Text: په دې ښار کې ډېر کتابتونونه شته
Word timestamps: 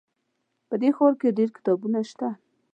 په 0.67 0.75
دې 0.81 0.89
ښار 0.95 1.13
کې 1.19 1.35
ډېر 1.37 1.49
کتابتونونه 1.55 2.01
شته 2.09 2.27